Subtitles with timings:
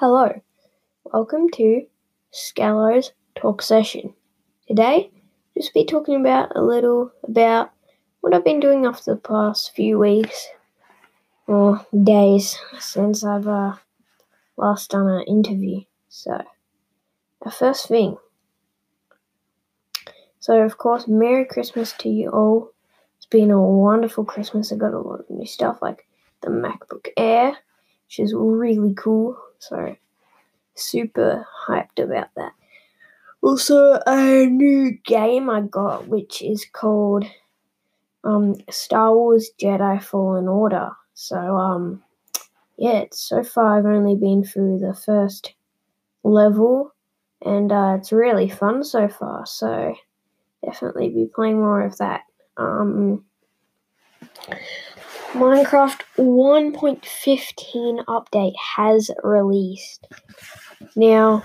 [0.00, 0.32] Hello,
[1.04, 1.82] welcome to
[2.32, 4.14] Scallo's Talk Session.
[4.66, 5.10] Today,
[5.54, 7.70] just be talking about a little about
[8.22, 10.48] what I've been doing after the past few weeks
[11.46, 13.74] or days since I've uh,
[14.56, 15.80] last done an interview.
[16.08, 16.44] So,
[17.44, 18.16] the first thing.
[20.38, 22.70] So, of course, Merry Christmas to you all.
[23.18, 24.72] It's been a wonderful Christmas.
[24.72, 26.08] I got a lot of new stuff like
[26.40, 27.54] the MacBook Air,
[28.06, 29.36] which is really cool.
[29.60, 29.96] So,
[30.74, 32.52] super hyped about that.
[33.42, 37.24] Also, a new game I got, which is called
[38.24, 40.90] um, Star Wars Jedi Fallen Order.
[41.14, 42.02] So, um,
[42.76, 45.54] yeah, so far I've only been through the first
[46.22, 46.94] level,
[47.44, 49.46] and uh, it's really fun so far.
[49.46, 49.94] So,
[50.64, 52.22] definitely be playing more of that.
[52.56, 53.24] Um,
[55.32, 60.08] Minecraft 1.15 update has released.
[60.96, 61.44] Now,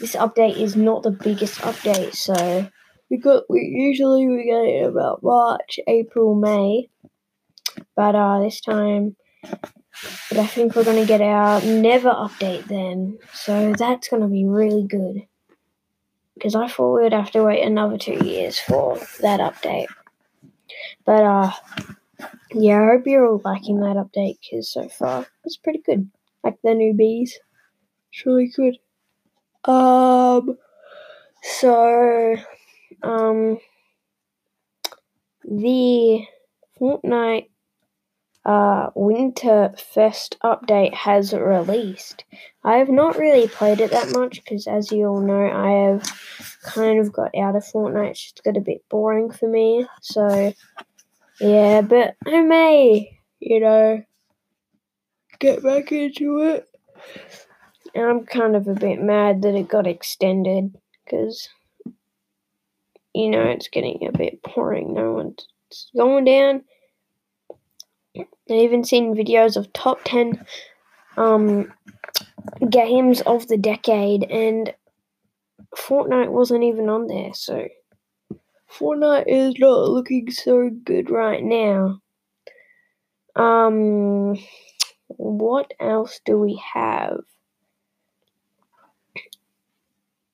[0.00, 2.68] this update is not the biggest update, so
[3.08, 6.88] we got we usually we get it about March, April, May,
[7.94, 13.72] but uh, this time, but I think we're gonna get our Nether update then, so
[13.74, 15.22] that's gonna be really good.
[16.34, 19.86] Because I thought we would have to wait another two years for that update,
[21.04, 21.52] but uh,
[22.52, 26.10] yeah, I hope you're all liking that update because so far it's pretty good.
[26.42, 27.30] Like the newbies,
[28.12, 28.78] it's really good.
[29.64, 30.56] Um,
[31.42, 32.36] so,
[33.02, 33.58] um,
[35.44, 36.24] the
[36.80, 37.48] Fortnite
[38.44, 42.24] uh, Winter Fest update has released.
[42.64, 46.10] I have not really played it that much because, as you all know, I have
[46.62, 48.10] kind of got out of Fortnite.
[48.10, 49.86] It's just got a bit boring for me.
[50.00, 50.52] So,
[51.40, 54.02] yeah, but I may, you know,
[55.38, 56.68] get back into it.
[57.94, 61.48] And I'm kind of a bit mad that it got extended because,
[63.14, 64.94] you know, it's getting a bit boring.
[64.94, 65.46] No one's
[65.96, 66.62] going down.
[68.16, 70.44] I've even seen videos of top 10
[71.16, 71.72] um,
[72.68, 74.74] games of the decade, and
[75.76, 77.68] Fortnite wasn't even on there, so
[78.70, 82.00] Fortnite is not looking so good right now.
[83.34, 84.36] Um,
[85.08, 87.20] what else do we have?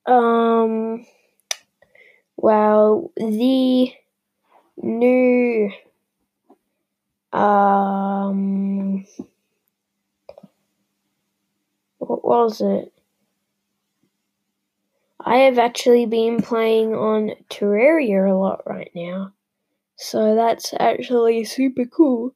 [0.06, 1.04] Um,
[2.36, 3.92] well, the
[4.78, 5.70] new
[7.32, 9.04] um,
[11.98, 12.92] what was it?
[15.26, 19.32] I have actually been playing on Terraria a lot right now.
[19.96, 22.32] So that's actually super cool.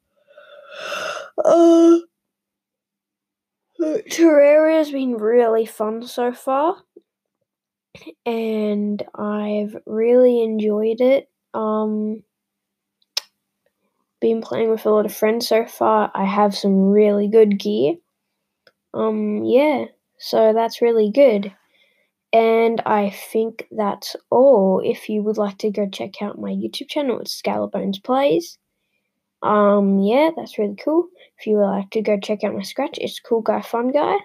[1.43, 1.99] Uh,
[3.79, 6.83] Terraria's been really fun so far.
[8.25, 11.29] And I've really enjoyed it.
[11.53, 12.23] Um,
[14.19, 16.11] been playing with a lot of friends so far.
[16.13, 17.95] I have some really good gear.
[18.93, 19.85] Um, yeah,
[20.17, 21.53] so that's really good.
[22.33, 24.81] And I think that's all.
[24.83, 28.57] If you would like to go check out my YouTube channel, it's Scalabones Plays.
[29.43, 31.07] Um, yeah, that's really cool.
[31.37, 34.15] If you would like to go check out my scratch, it's Cool Guy Fun Guy.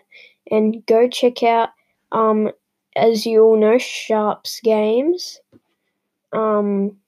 [0.50, 1.70] And go check out,
[2.12, 2.50] um,
[2.94, 5.40] as you all know, Sharps Games.
[6.32, 6.98] Um,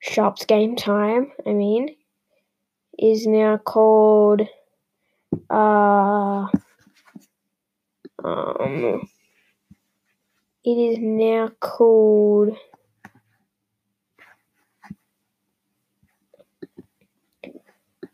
[0.00, 1.94] Sharps Game Time, I mean,
[2.98, 4.42] is now called,
[5.50, 6.46] uh,
[8.24, 9.08] um,
[10.68, 12.56] it is now called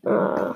[0.06, 0.54] uh,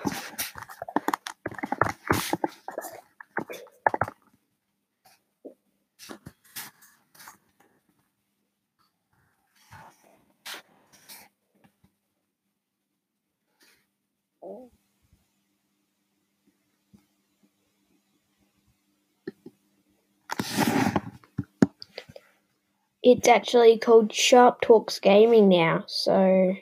[23.13, 25.85] it's actually called Sharp Talks Gaming now.
[25.87, 26.55] So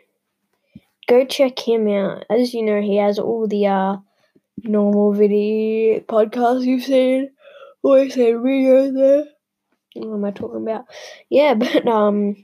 [1.09, 2.25] go check him out.
[2.31, 3.97] As you know, he has all the uh,
[4.63, 7.31] normal video podcasts you've seen.
[7.83, 9.25] Always say videos there.
[9.95, 10.85] What am I talking about?
[11.31, 12.37] Yeah, but um,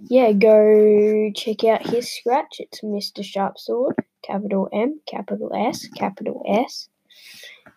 [0.00, 2.56] yeah, go check out his scratch.
[2.58, 3.24] It's Mr.
[3.24, 6.90] Sharp Sword, capital M, capital S, capital S,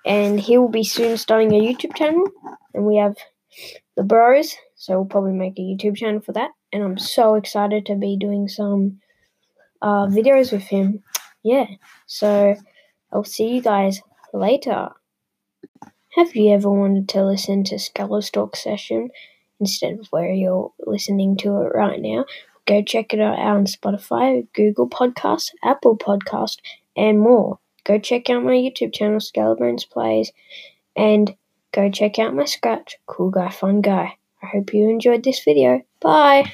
[0.05, 2.25] and he will be soon starting a YouTube channel.
[2.73, 3.15] And we have
[3.99, 6.51] the bros, so we'll probably make a YouTube channel for that.
[6.71, 9.01] And I'm so excited to be doing some
[9.81, 11.03] uh, videos with him.
[11.43, 11.65] Yeah,
[12.07, 12.55] so
[13.11, 14.01] I'll see you guys
[14.33, 14.87] later.
[16.15, 19.09] Have you ever wanted to listen to Scholars Talk session
[19.59, 22.23] instead of where you're listening to it right now?
[22.65, 26.59] Go check it out on Spotify, Google Podcast, Apple Podcast,
[26.95, 27.59] and more.
[27.83, 30.31] Go check out my YouTube channel, Scalabones Plays,
[30.95, 31.35] and
[31.71, 34.17] go check out my Scratch, Cool Guy, Fun Guy.
[34.41, 35.81] I hope you enjoyed this video.
[35.99, 36.51] Bye!